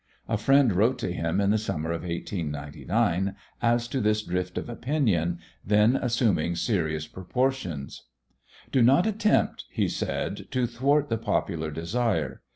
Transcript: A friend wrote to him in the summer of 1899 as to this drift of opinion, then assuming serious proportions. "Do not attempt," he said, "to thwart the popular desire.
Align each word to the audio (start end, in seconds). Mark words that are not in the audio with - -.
A 0.27 0.35
friend 0.35 0.73
wrote 0.73 0.97
to 0.97 1.11
him 1.13 1.39
in 1.39 1.51
the 1.51 1.59
summer 1.59 1.91
of 1.91 2.01
1899 2.01 3.35
as 3.61 3.87
to 3.89 4.01
this 4.01 4.23
drift 4.23 4.57
of 4.57 4.67
opinion, 4.67 5.37
then 5.63 5.95
assuming 5.95 6.55
serious 6.55 7.05
proportions. 7.05 8.05
"Do 8.71 8.81
not 8.81 9.05
attempt," 9.05 9.65
he 9.69 9.87
said, 9.87 10.47
"to 10.49 10.65
thwart 10.65 11.09
the 11.09 11.19
popular 11.19 11.69
desire. 11.69 12.41